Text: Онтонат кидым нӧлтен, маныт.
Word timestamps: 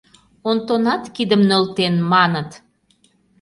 Онтонат 0.49 1.03
кидым 1.15 1.41
нӧлтен, 1.49 1.95
маныт. 2.11 2.49